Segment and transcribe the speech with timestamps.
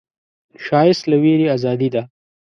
[0.65, 2.01] ښایست له ویرې ازادي ده